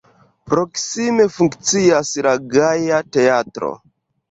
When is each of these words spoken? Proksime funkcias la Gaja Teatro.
Proksime 0.53 1.27
funkcias 1.35 2.15
la 2.29 2.33
Gaja 2.57 3.05
Teatro. 3.19 3.75